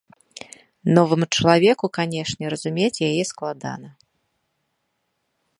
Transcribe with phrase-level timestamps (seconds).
[0.97, 3.97] Новаму чалавеку, канешне, разумець яе складана.